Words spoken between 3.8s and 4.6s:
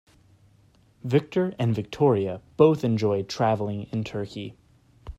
in Turkey.